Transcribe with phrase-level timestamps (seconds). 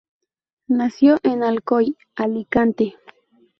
[0.67, 2.97] Nació en Alcoy, Alicante.